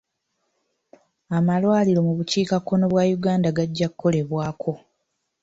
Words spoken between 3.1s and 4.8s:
Uganda gajja kukolebwako.